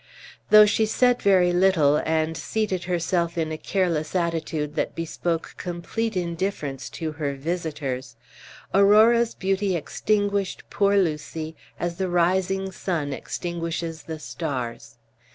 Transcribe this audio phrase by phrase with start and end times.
[0.49, 6.17] Though she said very little, and seated herself in a careless attitude that bespoke complete
[6.17, 8.15] indifference to her visitors,
[8.73, 14.97] Aurora's beauty extinguished poor Lucy as the rising sun extinguishes the stars.